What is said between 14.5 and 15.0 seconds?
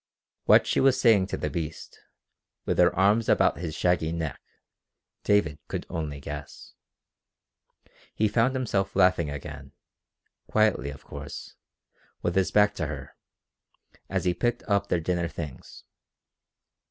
up their